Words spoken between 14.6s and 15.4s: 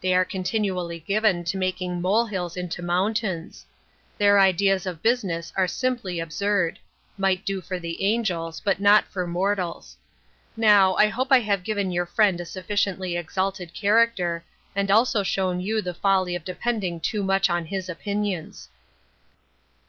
and also